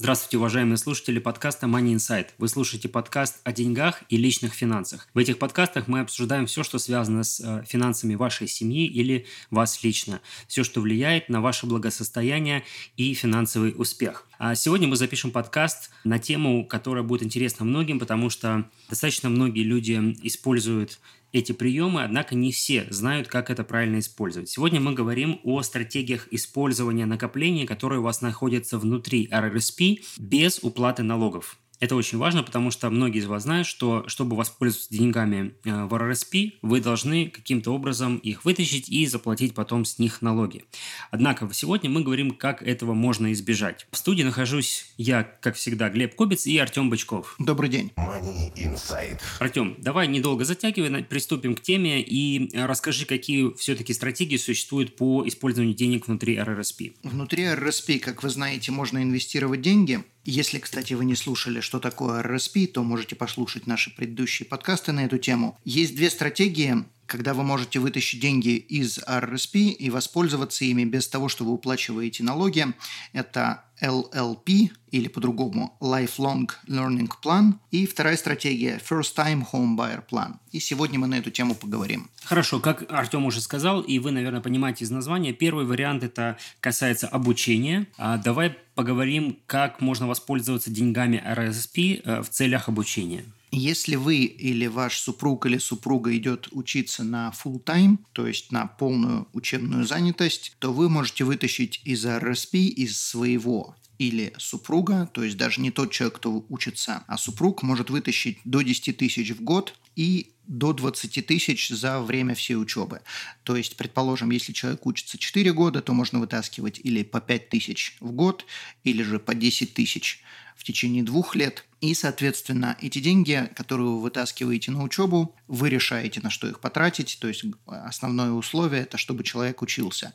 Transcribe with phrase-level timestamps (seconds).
[0.00, 2.28] Здравствуйте, уважаемые слушатели подкаста Money Insight.
[2.38, 5.08] Вы слушаете подкаст о деньгах и личных финансах.
[5.12, 9.82] В этих подкастах мы обсуждаем все, что связано с э, финансами вашей семьи или вас
[9.82, 10.20] лично.
[10.46, 12.62] Все, что влияет на ваше благосостояние
[12.96, 14.24] и финансовый успех.
[14.38, 19.64] А сегодня мы запишем подкаст на тему, которая будет интересна многим, потому что достаточно многие
[19.64, 21.00] люди используют
[21.32, 24.48] эти приемы, однако не все знают, как это правильно использовать.
[24.48, 31.02] Сегодня мы говорим о стратегиях использования накоплений, которые у вас находятся внутри RRSP без уплаты
[31.02, 31.58] налогов.
[31.80, 35.94] Это очень важно, потому что многие из вас знают, что чтобы воспользоваться деньгами э, в
[35.94, 40.64] RRSP, вы должны каким-то образом их вытащить и заплатить потом с них налоги.
[41.10, 43.86] Однако сегодня мы говорим, как этого можно избежать.
[43.92, 47.36] В студии нахожусь я, как всегда, Глеб Кобец и Артем Бычков.
[47.38, 47.92] Добрый день.
[47.96, 49.20] Money Inside.
[49.38, 55.76] Артем, давай недолго затягивая, приступим к теме и расскажи, какие все-таки стратегии существуют по использованию
[55.76, 56.94] денег внутри RRSP.
[57.04, 62.22] Внутри RRSP, как вы знаете, можно инвестировать деньги– если, кстати, вы не слушали, что такое
[62.22, 65.58] RSP, то можете послушать наши предыдущие подкасты на эту тему.
[65.64, 71.28] Есть две стратегии, когда вы можете вытащить деньги из RSP и воспользоваться ими без того,
[71.28, 72.66] что вы уплачиваете налоги.
[73.12, 77.54] Это LLP или по-другому Lifelong Learning Plan.
[77.70, 80.36] И вторая стратегия First Time Home Buyer Plan.
[80.52, 82.08] И сегодня мы на эту тему поговорим.
[82.24, 87.08] Хорошо, как Артем уже сказал, и вы, наверное, понимаете из названия, первый вариант это касается
[87.08, 87.86] обучения.
[87.98, 93.24] А давай поговорим, как можно воспользоваться деньгами RSP э, в целях обучения.
[93.50, 98.66] Если вы или ваш супруг или супруга идет учиться на full time, то есть на
[98.66, 105.36] полную учебную занятость, то вы можете вытащить из RSP, из своего или супруга, то есть
[105.36, 109.74] даже не тот человек, кто учится, а супруг может вытащить до 10 тысяч в год
[109.96, 113.02] и до 20 тысяч за время всей учебы.
[113.44, 117.96] То есть, предположим, если человек учится 4 года, то можно вытаскивать или по 5 тысяч
[118.00, 118.46] в год,
[118.82, 120.22] или же по 10 тысяч
[120.56, 121.64] в течение двух лет.
[121.80, 127.18] И, соответственно, эти деньги, которые вы вытаскиваете на учебу, вы решаете, на что их потратить.
[127.20, 130.14] То есть основное условие– это чтобы человек учился.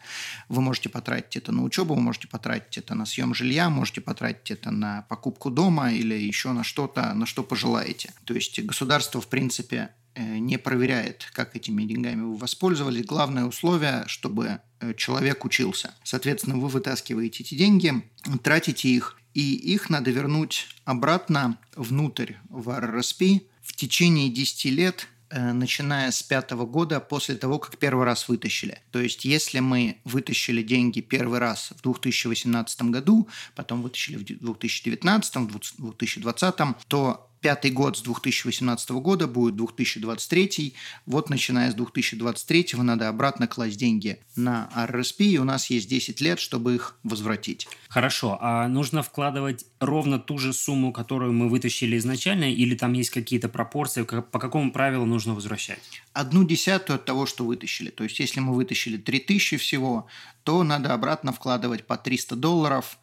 [0.49, 4.51] Вы можете потратить это на учебу, вы можете потратить это на съем жилья, можете потратить
[4.51, 8.11] это на покупку дома или еще на что-то, на что пожелаете.
[8.25, 13.05] То есть государство, в принципе, не проверяет, как этими деньгами вы воспользовались.
[13.05, 15.95] Главное условие, чтобы э, человек учился.
[16.03, 18.03] Соответственно, вы вытаскиваете эти деньги,
[18.43, 25.53] тратите их и их надо вернуть обратно внутрь в RRSP в течение 10 лет э,
[25.53, 28.79] начиная с пятого года после того, как первый раз вытащили.
[28.91, 35.35] То есть, если мы вытащили деньги первый раз в 2018 году, потом вытащили в 2019,
[35.35, 36.55] в 2020,
[36.87, 40.73] то пятый год с 2018 года будет 2023.
[41.05, 46.21] Вот начиная с 2023 надо обратно класть деньги на RSP, и у нас есть 10
[46.21, 47.67] лет, чтобы их возвратить.
[47.89, 53.09] Хорошо, а нужно вкладывать ровно ту же сумму, которую мы вытащили изначально, или там есть
[53.09, 55.79] какие-то пропорции, по какому правилу нужно возвращать?
[56.13, 57.89] Одну десятую от того, что вытащили.
[57.89, 60.07] То есть, если мы вытащили 3000 всего,
[60.45, 62.97] то надо обратно вкладывать по 300 долларов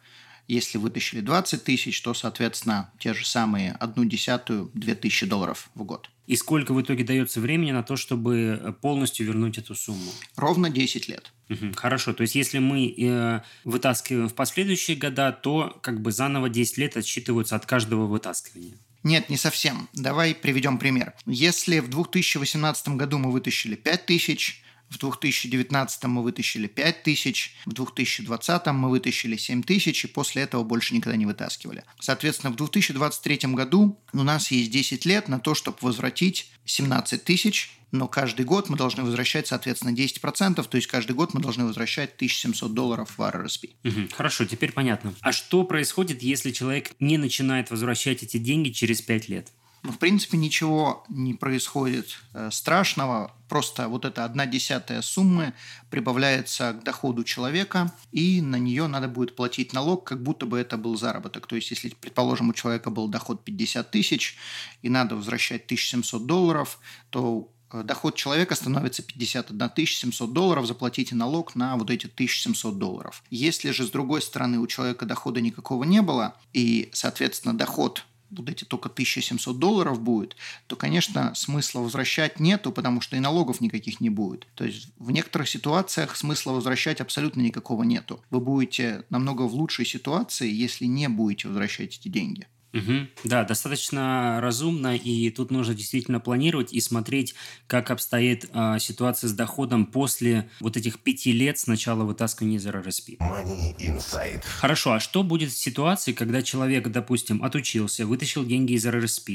[0.53, 5.83] если вытащили 20 тысяч, то, соответственно, те же самые одну десятую, две тысячи долларов в
[5.83, 6.09] год.
[6.27, 10.11] И сколько в итоге дается времени на то, чтобы полностью вернуть эту сумму?
[10.35, 11.33] Ровно 10 лет.
[11.49, 12.13] Угу, хорошо.
[12.13, 16.95] То есть, если мы э, вытаскиваем в последующие года, то как бы заново 10 лет
[16.95, 18.75] отсчитываются от каждого вытаскивания.
[19.03, 19.89] Нет, не совсем.
[19.93, 21.13] Давай приведем пример.
[21.25, 24.60] Если в 2018 году мы вытащили 5 тысяч,
[24.91, 30.63] в 2019 мы вытащили 5 тысяч, в 2020 мы вытащили 7 тысяч, и после этого
[30.63, 31.83] больше никогда не вытаскивали.
[31.99, 37.71] Соответственно, в 2023 году у нас есть 10 лет на то, чтобы возвратить 17 тысяч,
[37.91, 42.15] но каждый год мы должны возвращать, соответственно, 10%, то есть каждый год мы должны возвращать
[42.15, 43.69] 1700 долларов в RRSP.
[43.83, 45.13] Угу, хорошо, теперь понятно.
[45.21, 49.51] А что происходит, если человек не начинает возвращать эти деньги через 5 лет?
[49.83, 53.33] Ну, в принципе, ничего не происходит э, страшного.
[53.49, 55.53] Просто вот эта одна десятая суммы
[55.89, 60.77] прибавляется к доходу человека, и на нее надо будет платить налог, как будто бы это
[60.77, 61.47] был заработок.
[61.47, 64.37] То есть, если, предположим, у человека был доход 50 тысяч,
[64.83, 66.79] и надо возвращать 1700 долларов,
[67.09, 73.23] то э, доход человека становится 51 700 долларов, заплатите налог на вот эти 1700 долларов.
[73.31, 78.49] Если же, с другой стороны, у человека дохода никакого не было, и, соответственно, доход вот
[78.49, 80.35] эти только 1700 долларов будет,
[80.67, 84.47] то, конечно, смысла возвращать нету, потому что и налогов никаких не будет.
[84.55, 88.23] То есть в некоторых ситуациях смысла возвращать абсолютно никакого нету.
[88.29, 92.47] Вы будете намного в лучшей ситуации, если не будете возвращать эти деньги.
[92.73, 93.07] Угу.
[93.25, 97.35] Да, достаточно разумно, и тут нужно действительно планировать и смотреть,
[97.67, 102.65] как обстоит э, ситуация с доходом после вот этих пяти лет с начала вытаскивания из
[102.65, 103.09] РРСП.
[103.19, 104.43] Money Inside.
[104.45, 109.29] Хорошо, а что будет в ситуации, когда человек, допустим, отучился, вытащил деньги из РРСП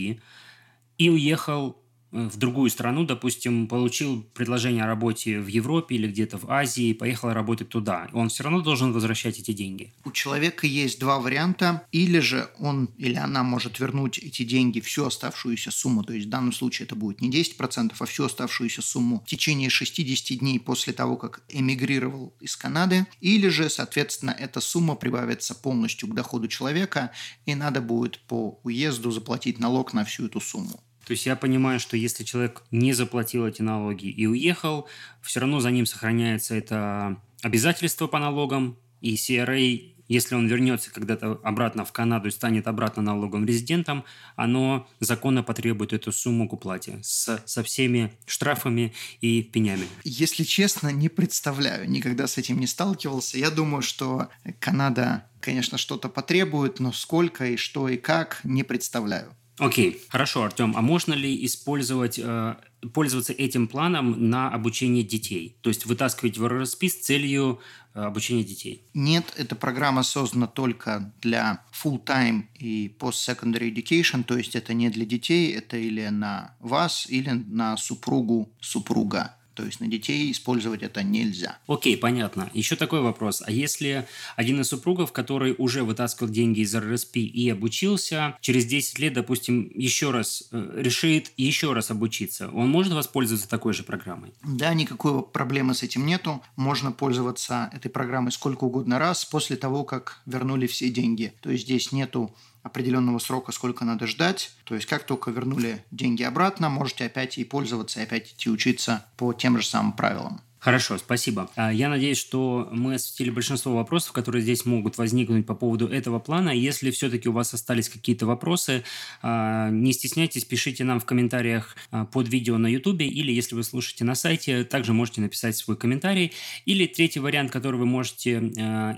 [0.98, 1.76] и уехал
[2.16, 7.32] в другую страну, допустим, получил предложение о работе в Европе или где-то в Азии, поехал
[7.32, 9.92] работать туда, он все равно должен возвращать эти деньги.
[10.04, 11.86] У человека есть два варианта.
[11.92, 16.30] Или же он или она может вернуть эти деньги, всю оставшуюся сумму, то есть в
[16.30, 20.92] данном случае это будет не 10%, а всю оставшуюся сумму в течение 60 дней после
[20.92, 23.06] того, как эмигрировал из Канады.
[23.20, 27.12] Или же, соответственно, эта сумма прибавится полностью к доходу человека,
[27.44, 30.80] и надо будет по уезду заплатить налог на всю эту сумму.
[31.06, 34.88] То есть я понимаю, что если человек не заплатил эти налоги и уехал,
[35.22, 41.38] все равно за ним сохраняется это обязательство по налогам, и CRA, если он вернется когда-то
[41.44, 44.04] обратно в Канаду и станет обратно налоговым резидентом,
[44.34, 49.86] оно законно потребует эту сумму к уплате с, со всеми штрафами и пенями.
[50.02, 53.38] Если честно, не представляю, никогда с этим не сталкивался.
[53.38, 59.36] Я думаю, что Канада, конечно, что-то потребует, но сколько и что и как, не представляю.
[59.58, 60.76] Окей, хорошо, Артем.
[60.76, 62.56] А можно ли использовать, э,
[62.92, 65.56] пользоваться этим планом на обучение детей?
[65.62, 67.60] То есть вытаскивать в РРСП с целью
[67.94, 68.82] э, обучения детей?
[68.92, 75.06] Нет, эта программа создана только для full-time и post-secondary education, то есть это не для
[75.06, 79.36] детей, это или на вас, или на супругу супруга.
[79.56, 81.58] То есть на детей использовать это нельзя.
[81.66, 82.50] Окей, понятно.
[82.52, 83.42] Еще такой вопрос.
[83.44, 84.06] А если
[84.36, 89.70] один из супругов, который уже вытаскивал деньги из РРСП и обучился, через 10 лет, допустим,
[89.74, 94.34] еще раз э, решит еще раз обучиться, он может воспользоваться такой же программой?
[94.44, 96.42] Да, никакой проблемы с этим нету.
[96.56, 101.32] Можно пользоваться этой программой сколько угодно раз после того, как вернули все деньги.
[101.40, 102.34] То есть здесь нету
[102.66, 104.50] определенного срока, сколько надо ждать.
[104.64, 109.06] То есть, как только вернули деньги обратно, можете опять и пользоваться, и опять идти учиться
[109.16, 110.40] по тем же самым правилам.
[110.58, 111.50] Хорошо, спасибо.
[111.54, 116.18] А, я надеюсь, что мы осветили большинство вопросов, которые здесь могут возникнуть по поводу этого
[116.18, 116.50] плана.
[116.50, 118.82] Если все-таки у вас остались какие-то вопросы,
[119.22, 123.62] а, не стесняйтесь, пишите нам в комментариях а, под видео на YouTube, или если вы
[123.62, 126.32] слушаете на сайте, также можете написать свой комментарий.
[126.64, 128.38] Или третий вариант, который вы можете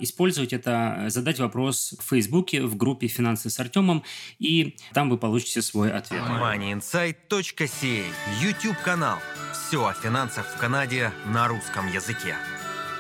[0.00, 4.05] использовать, это задать вопрос в Фейсбуке в группе «Финансы с Артемом»,
[4.38, 6.22] и там вы получите свой ответ.
[6.22, 8.05] moneyinsight.ca
[8.43, 9.19] YouTube-канал.
[9.66, 12.37] Все о финансах в Канаде на русском языке.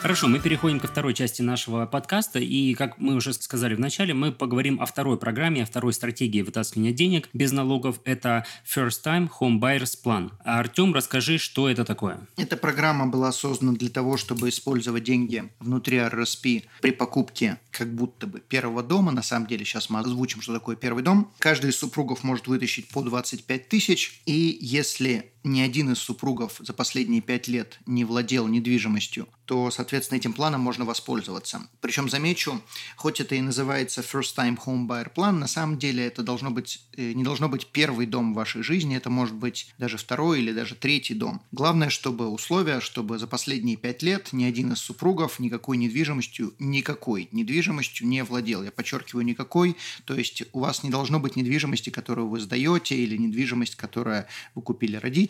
[0.00, 4.14] Хорошо, мы переходим ко второй части нашего подкаста, и, как мы уже сказали в начале,
[4.14, 8.00] мы поговорим о второй программе, о второй стратегии вытаскивания денег без налогов.
[8.04, 10.30] Это First Time Home Buyers Plan.
[10.44, 12.20] А Артем, расскажи, что это такое?
[12.36, 18.26] Эта программа была создана для того, чтобы использовать деньги внутри RSP при покупке как будто
[18.28, 19.10] бы первого дома.
[19.10, 21.32] На самом деле, сейчас мы озвучим, что такое первый дом.
[21.40, 26.72] Каждый из супругов может вытащить по 25 тысяч, и если ни один из супругов за
[26.72, 31.68] последние пять лет не владел недвижимостью, то, соответственно, этим планом можно воспользоваться.
[31.80, 32.60] Причем, замечу,
[32.96, 36.82] хоть это и называется First Time Home Buyer Plan, на самом деле это должно быть,
[36.96, 40.52] э, не должно быть первый дом в вашей жизни, это может быть даже второй или
[40.52, 41.40] даже третий дом.
[41.52, 47.28] Главное, чтобы условия, чтобы за последние пять лет ни один из супругов никакой недвижимостью, никакой
[47.32, 48.62] недвижимостью не владел.
[48.62, 49.76] Я подчеркиваю, никакой.
[50.04, 54.62] То есть у вас не должно быть недвижимости, которую вы сдаете, или недвижимость, которую вы
[54.62, 55.27] купили родителям.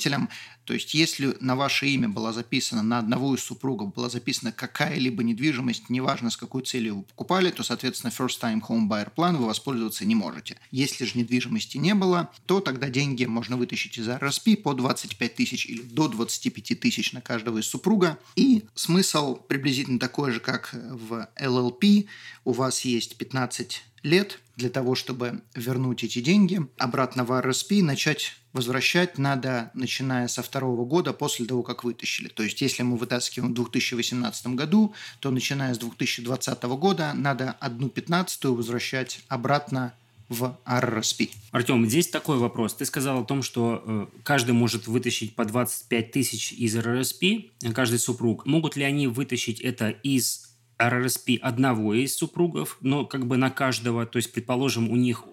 [0.64, 5.22] То есть если на ваше имя была записана, на одного из супругов была записана какая-либо
[5.22, 9.46] недвижимость, неважно с какой целью вы покупали, то, соответственно, First Time Home Buyer Plan вы
[9.46, 10.58] воспользоваться не можете.
[10.70, 15.66] Если же недвижимости не было, то тогда деньги можно вытащить из RSP по 25 тысяч
[15.66, 18.18] или до 25 тысяч на каждого из супруга.
[18.36, 22.06] И смысл приблизительно такой же, как в LLP.
[22.44, 28.36] У вас есть 15 лет для того, чтобы вернуть эти деньги обратно в RSP, начать
[28.52, 32.28] возвращать надо, начиная со второго года после того, как вытащили.
[32.28, 37.88] То есть, если мы вытаскиваем в 2018 году, то начиная с 2020 года надо одну
[37.88, 39.94] пятнадцатую возвращать обратно
[40.28, 41.30] в RRSP.
[41.52, 42.74] Артем, здесь такой вопрос.
[42.74, 47.72] Ты сказал о том, что э, каждый может вытащить по 25 тысяч из RRSP, э,
[47.72, 48.44] каждый супруг.
[48.44, 50.47] Могут ли они вытащить это из
[50.78, 55.24] РРСП одного из супругов, но как бы на каждого, то есть, предположим, у них,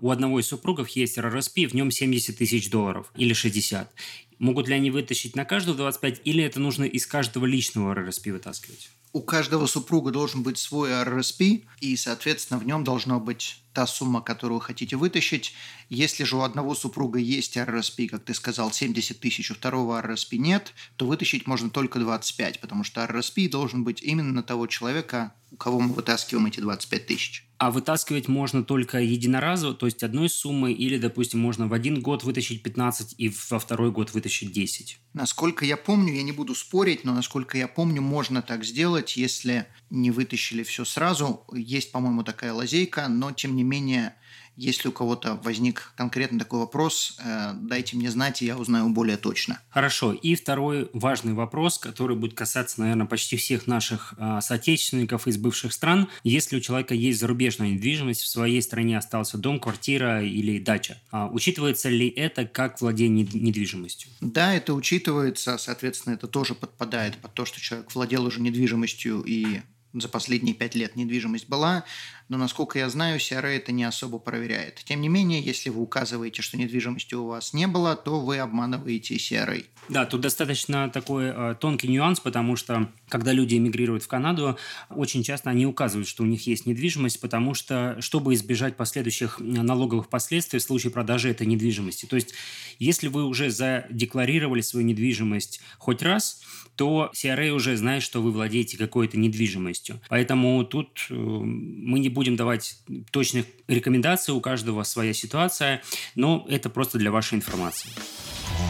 [0.00, 3.92] у одного из супругов есть РРСП, в нем 70 тысяч долларов или 60.
[4.38, 8.90] Могут ли они вытащить на каждого 25, или это нужно из каждого личного РРСП вытаскивать?
[9.16, 14.22] У каждого супруга должен быть свой RRSP, и, соответственно, в нем должно быть та сумма,
[14.22, 15.52] которую хотите вытащить.
[15.90, 20.38] Если же у одного супруга есть RRSP, как ты сказал, 70 тысяч, у второго RRSP
[20.38, 25.56] нет, то вытащить можно только 25, потому что RRSP должен быть именно того человека, у
[25.56, 27.46] кого мы вытаскиваем эти 25 тысяч.
[27.58, 32.24] А вытаскивать можно только единоразово, то есть одной суммой, или, допустим, можно в один год
[32.24, 34.98] вытащить 15 и во второй год вытащить 10?
[35.14, 39.66] Насколько я помню, я не буду спорить, но насколько я помню, можно так сделать, если
[39.90, 41.44] не вытащили все сразу.
[41.52, 44.14] Есть, по-моему, такая лазейка, но тем не менее
[44.56, 49.16] если у кого-то возник конкретно такой вопрос, э, дайте мне знать, и я узнаю более
[49.16, 49.60] точно.
[49.68, 50.12] Хорошо.
[50.12, 55.72] И второй важный вопрос, который будет касаться, наверное, почти всех наших э, соотечественников из бывших
[55.72, 56.08] стран.
[56.24, 61.28] Если у человека есть зарубежная недвижимость, в своей стране остался дом, квартира или дача, а
[61.28, 64.10] учитывается ли это как владение недвижимостью?
[64.20, 65.58] Да, это учитывается.
[65.58, 69.60] Соответственно, это тоже подпадает под то, что человек владел уже недвижимостью и
[70.00, 71.84] за последние пять лет недвижимость была,
[72.28, 74.82] но, насколько я знаю, CRA это не особо проверяет.
[74.84, 79.16] Тем не менее, если вы указываете, что недвижимости у вас не было, то вы обманываете
[79.16, 79.64] CRA.
[79.88, 84.58] Да, тут достаточно такой э, тонкий нюанс, потому что, когда люди эмигрируют в Канаду,
[84.90, 90.08] очень часто они указывают, что у них есть недвижимость, потому что, чтобы избежать последующих налоговых
[90.08, 92.06] последствий в случае продажи этой недвижимости.
[92.06, 92.34] То есть,
[92.80, 96.42] если вы уже задекларировали свою недвижимость хоть раз,
[96.76, 100.00] то CRA уже знает, что вы владеете какой-то недвижимостью.
[100.08, 102.78] Поэтому тут э, мы не будем давать
[103.10, 105.82] точных рекомендаций, у каждого своя ситуация,
[106.14, 107.90] но это просто для вашей информации.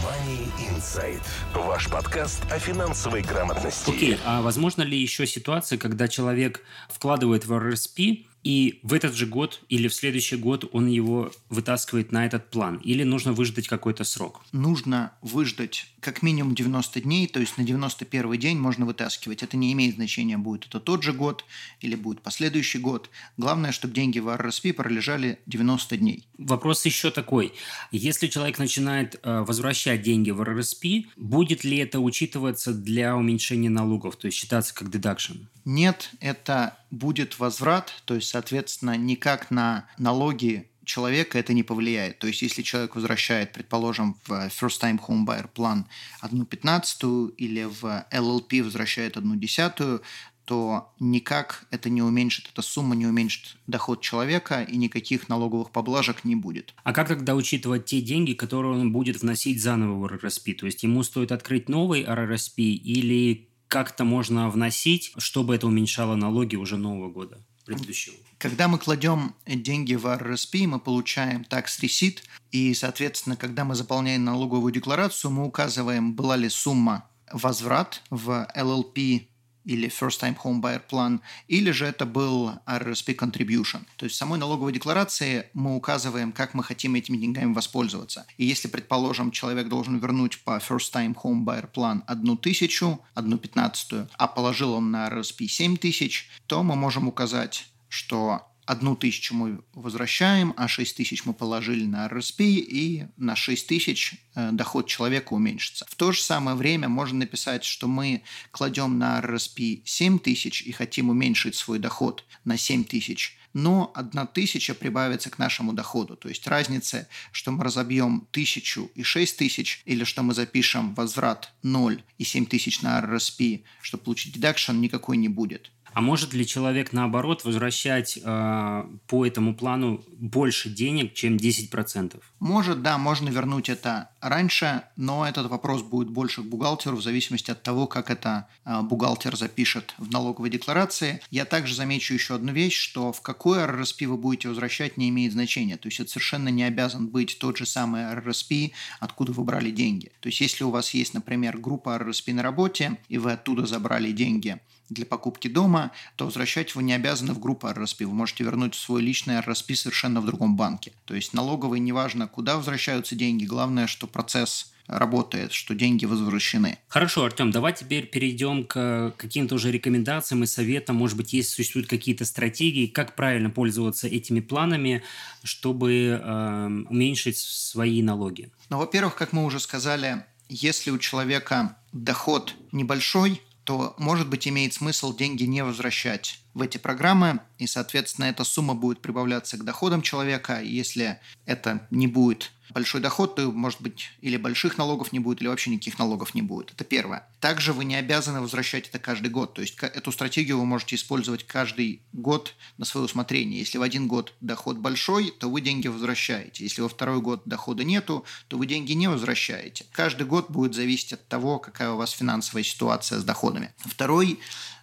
[0.02, 1.22] Money Insight.
[1.54, 3.88] Ваш подкаст о финансовой грамотности.
[3.88, 9.26] Окей, а возможно ли еще ситуация, когда человек вкладывает в RSP, и в этот же
[9.26, 12.76] год или в следующий год он его вытаскивает на этот план?
[12.76, 14.40] Или нужно выждать какой-то срок?
[14.52, 19.42] Нужно выждать как минимум 90 дней, то есть на 91 день можно вытаскивать.
[19.42, 21.44] Это не имеет значения, будет это тот же год
[21.80, 23.10] или будет последующий год.
[23.36, 26.22] Главное, чтобы деньги в RSP пролежали 90 дней.
[26.38, 27.52] Вопрос еще такой.
[27.90, 34.14] Если человек начинает э, возвращать деньги в RSP, будет ли это учитываться для уменьшения налогов,
[34.14, 35.38] то есть считаться как дедакшн?
[35.66, 42.20] Нет, это будет возврат, то есть, соответственно, никак на налоги человека это не повлияет.
[42.20, 45.88] То есть, если человек возвращает, предположим, в First Time Home Buyer план
[46.20, 50.02] одну пятнадцатую или в LLP возвращает одну десятую,
[50.44, 56.24] то никак это не уменьшит, эта сумма не уменьшит доход человека и никаких налоговых поблажек
[56.24, 56.74] не будет.
[56.84, 60.54] А как тогда учитывать те деньги, которые он будет вносить заново в RRSP?
[60.54, 66.56] То есть ему стоит открыть новый RRSP или как-то можно вносить, чтобы это уменьшало налоги
[66.56, 68.14] уже нового года предыдущего?
[68.38, 72.18] Когда мы кладем деньги в RRSP, мы получаем tax receipt,
[72.50, 79.28] и, соответственно, когда мы заполняем налоговую декларацию, мы указываем, была ли сумма возврат в LLP
[79.66, 83.84] или First Time Home Buyer Plan, или же это был RRSP Contribution.
[83.96, 88.26] То есть в самой налоговой декларации мы указываем, как мы хотим этими деньгами воспользоваться.
[88.38, 93.36] И если, предположим, человек должен вернуть по First Time Home Buyer Plan одну тысячу, одну
[93.36, 99.34] пятнадцатую, а положил он на RRSP 7 тысяч, то мы можем указать, что одну тысячу
[99.34, 104.86] мы возвращаем, а 6 тысяч мы положили на RSP, и на 6 тысяч э, доход
[104.86, 105.86] человека уменьшится.
[105.88, 110.72] В то же самое время можно написать, что мы кладем на RSP 7 тысяч и
[110.72, 116.16] хотим уменьшить свой доход на 7 тысяч, но 1 тысяча прибавится к нашему доходу.
[116.16, 121.54] То есть разница, что мы разобьем тысячу и 6 тысяч, или что мы запишем возврат
[121.62, 125.70] 0 и 7 тысяч на RSP, чтобы получить deduction, никакой не будет.
[125.96, 132.20] А может ли человек, наоборот, возвращать э, по этому плану больше денег, чем 10%?
[132.38, 137.50] Может, да, можно вернуть это раньше, но этот вопрос будет больше к бухгалтеру в зависимости
[137.50, 141.22] от того, как это э, бухгалтер запишет в налоговой декларации.
[141.30, 145.32] Я также замечу еще одну вещь, что в какой RRSP вы будете возвращать не имеет
[145.32, 145.78] значения.
[145.78, 150.12] То есть это совершенно не обязан быть тот же самый RRSP, откуда вы брали деньги.
[150.20, 154.12] То есть если у вас есть, например, группа RRSP на работе, и вы оттуда забрали
[154.12, 158.06] деньги– для покупки дома, то возвращать вы не обязаны в группу RRSP.
[158.06, 160.92] Вы можете вернуть свой личный RRSP совершенно в другом банке.
[161.04, 166.78] То есть налоговый неважно, куда возвращаются деньги, главное, что процесс работает, что деньги возвращены.
[166.88, 170.96] Хорошо, Артем, давай теперь перейдем к каким-то уже рекомендациям и советам.
[170.96, 175.02] Может быть, есть существуют какие-то стратегии, как правильно пользоваться этими планами,
[175.42, 178.50] чтобы э, уменьшить свои налоги?
[178.70, 184.72] Ну, во-первых, как мы уже сказали, если у человека доход небольшой, то, может быть, имеет
[184.72, 190.00] смысл деньги не возвращать в эти программы, и, соответственно, эта сумма будет прибавляться к доходам
[190.00, 190.62] человека.
[190.62, 195.48] Если это не будет большой доход, то, может быть, или больших налогов не будет, или
[195.48, 196.72] вообще никаких налогов не будет.
[196.72, 197.28] Это первое.
[197.40, 199.52] Также вы не обязаны возвращать это каждый год.
[199.52, 203.58] То есть эту стратегию вы можете использовать каждый год на свое усмотрение.
[203.58, 206.64] Если в один год доход большой, то вы деньги возвращаете.
[206.64, 209.84] Если во второй год дохода нету, то вы деньги не возвращаете.
[209.92, 213.74] Каждый год будет зависеть от того, какая у вас финансовая ситуация с доходами.
[213.76, 214.38] Второй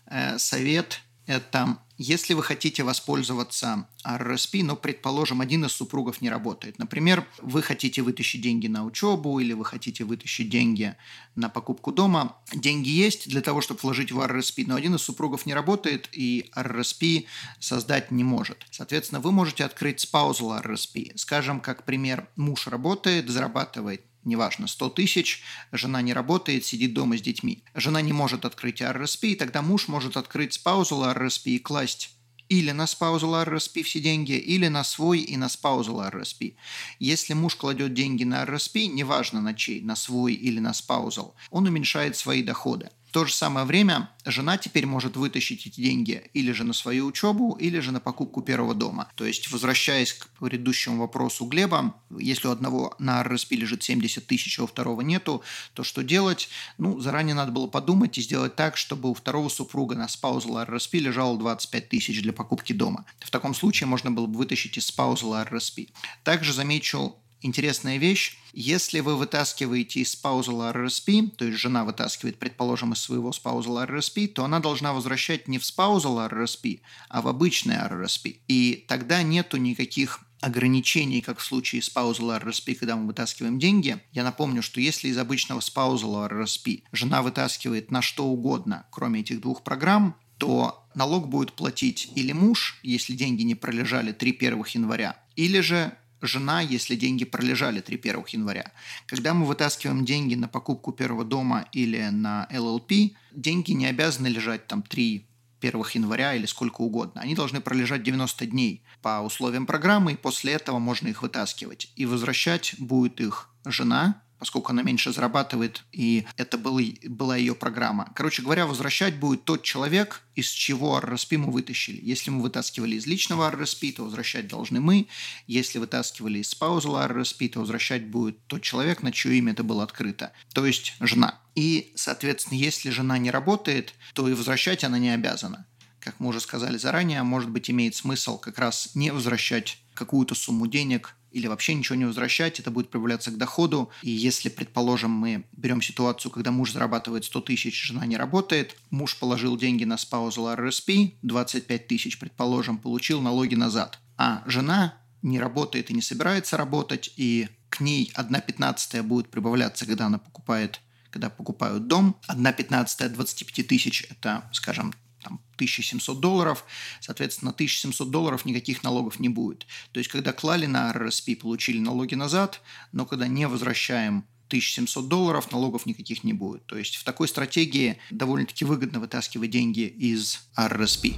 [0.05, 6.79] э, совет– это если вы хотите воспользоваться RRSP, но, предположим, один из супругов не работает.
[6.79, 10.95] Например, вы хотите вытащить деньги на учебу или вы хотите вытащить деньги
[11.35, 12.35] на покупку дома.
[12.51, 16.49] Деньги есть для того, чтобы вложить в RRSP, но один из супругов не работает и
[16.55, 17.25] RRSP
[17.59, 18.65] создать не может.
[18.71, 21.15] Соответственно, вы можете открыть spousal RRSP.
[21.15, 27.21] Скажем, как пример, муж работает, зарабатывает неважно, 100 тысяч, жена не работает, сидит дома с
[27.21, 27.63] детьми.
[27.75, 32.11] Жена не может открыть RRSP, и тогда муж может открыть спаузал RRSP и класть
[32.49, 36.55] или на спаузал RRSP все деньги, или на свой и на спаузал RRSP.
[36.99, 41.67] Если муж кладет деньги на RRSP, неважно на чей, на свой или на спаузал, он
[41.67, 46.63] уменьшает свои доходы то же самое время жена теперь может вытащить эти деньги или же
[46.63, 49.07] на свою учебу, или же на покупку первого дома.
[49.15, 54.59] То есть, возвращаясь к предыдущему вопросу Глеба, если у одного на RSP лежит 70 тысяч,
[54.59, 55.43] а у второго нету,
[55.75, 56.49] то что делать?
[56.79, 60.97] Ну, заранее надо было подумать и сделать так, чтобы у второго супруга на спаузал RSP
[60.97, 63.05] лежало 25 тысяч для покупки дома.
[63.19, 65.89] В таком случае можно было бы вытащить из спаузала RSP.
[66.23, 68.37] Также замечу интересная вещь.
[68.53, 74.27] Если вы вытаскиваете из спаузала RRSP, то есть жена вытаскивает, предположим, из своего спаузала RRSP,
[74.27, 78.37] то она должна возвращать не в спаузал RRSP, а в обычный RRSP.
[78.47, 84.01] И тогда нету никаких ограничений, как в случае с паузала RRSP, когда мы вытаскиваем деньги.
[84.11, 89.39] Я напомню, что если из обычного спаузала RRSP жена вытаскивает на что угодно, кроме этих
[89.39, 95.17] двух программ, то налог будет платить или муж, если деньги не пролежали 3 1 января,
[95.35, 95.97] или же
[96.27, 98.71] жена, если деньги пролежали 3 1 января.
[99.05, 104.67] Когда мы вытаскиваем деньги на покупку первого дома или на LLP, деньги не обязаны лежать
[104.67, 105.25] там 3
[105.61, 107.21] 1 января или сколько угодно.
[107.21, 111.91] Они должны пролежать 90 дней по условиям программы, и после этого можно их вытаскивать.
[111.95, 118.11] И возвращать будет их жена, поскольку она меньше зарабатывает, и это был, была ее программа.
[118.13, 122.01] Короче говоря, возвращать будет тот человек, из чего RSP мы вытащили.
[122.03, 125.07] Если мы вытаскивали из личного RSP, то возвращать должны мы.
[125.47, 129.81] Если вытаскивали из спаузала RSP, то возвращать будет тот человек, на чье имя это было
[129.81, 131.39] открыто, то есть жена.
[131.55, 135.65] И, соответственно, если жена не работает, то и возвращать она не обязана.
[136.01, 140.67] Как мы уже сказали заранее, может быть, имеет смысл как раз не возвращать какую-то сумму
[140.67, 143.89] денег или вообще ничего не возвращать, это будет прибавляться к доходу.
[144.01, 149.17] И если, предположим, мы берем ситуацию, когда муж зарабатывает 100 тысяч, жена не работает, муж
[149.17, 155.89] положил деньги на спаузал RSP, 25 тысяч, предположим, получил налоги назад, а жена не работает
[155.89, 161.29] и не собирается работать, и к ней 1 пятнадцатая будет прибавляться, когда она покупает когда
[161.29, 166.65] покупают дом, 1 пятнадцатая 25 тысяч– это, скажем, там, 1700 долларов,
[166.99, 169.65] соответственно, 1700 долларов никаких налогов не будет.
[169.91, 175.51] То есть, когда клали на RSP, получили налоги назад, но когда не возвращаем 1700 долларов,
[175.51, 176.65] налогов никаких не будет.
[176.67, 181.15] То есть в такой стратегии довольно-таки выгодно вытаскивать деньги из RSP.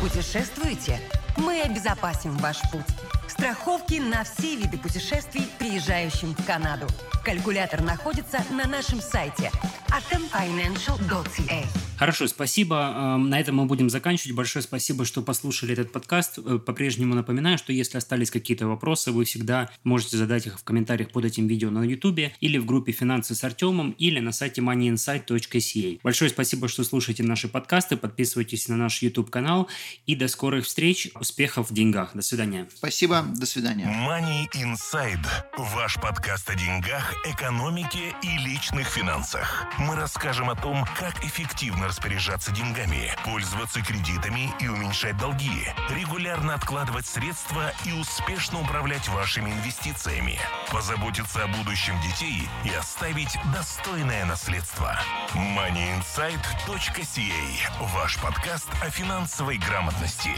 [0.00, 1.00] Путешествуете?
[1.36, 2.82] Мы обезопасим ваш путь.
[3.26, 6.86] Страховки на все виды путешествий, приезжающим в Канаду.
[7.24, 9.50] Калькулятор находится на нашем сайте
[9.90, 11.66] atomfinancial.ca.
[11.98, 12.94] Хорошо, спасибо.
[12.96, 14.36] Эм, на этом мы будем заканчивать.
[14.36, 16.38] Большое спасибо, что послушали этот подкаст.
[16.38, 21.10] Э, по-прежнему напоминаю, что если остались какие-то вопросы, вы всегда можете задать их в комментариях
[21.10, 26.00] под этим видео на YouTube или в группе «Финансы с Артемом» или на сайте moneyinsight.ca.
[26.04, 29.66] Большое спасибо, что слушаете наши подкасты, подписывайтесь на наш YouTube-канал
[30.06, 31.08] и до скорых встреч.
[31.18, 32.12] Успехов в деньгах.
[32.14, 32.68] До свидания.
[32.76, 33.24] Спасибо.
[33.34, 33.86] До свидания.
[34.08, 35.26] Money Inside.
[35.56, 39.66] Ваш подкаст о деньгах, экономике и личных финансах.
[39.78, 47.06] Мы расскажем о том, как эффективно распоряжаться деньгами, пользоваться кредитами и уменьшать долги, регулярно откладывать
[47.06, 50.40] средства и успешно управлять вашими инвестициями,
[50.72, 54.98] позаботиться о будущем детей и оставить достойное наследство.
[55.34, 60.32] moneyinsight.ca– ваш подкаст о финансовой грамотности.